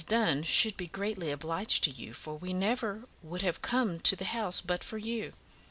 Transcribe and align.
Dunn 0.07 0.41
should 0.41 0.77
be 0.77 0.87
greatly 0.87 1.29
obliged 1.29 1.83
to 1.83 1.91
you, 1.91 2.13
for 2.15 2.35
we 2.35 2.53
never 2.53 3.03
would 3.21 3.43
have 3.43 3.61
come 3.61 3.99
to 3.99 4.15
the 4.15 4.25
house 4.25 4.59
but 4.59 4.83
for 4.83 4.97
you. 4.97 5.33